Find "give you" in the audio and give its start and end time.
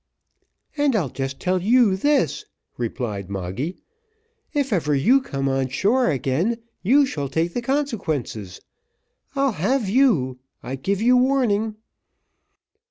10.75-11.17